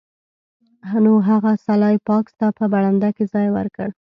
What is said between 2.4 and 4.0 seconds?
په برنډه کې ځای ورکړ